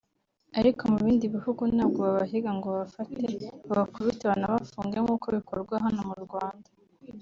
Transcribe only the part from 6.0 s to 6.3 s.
mu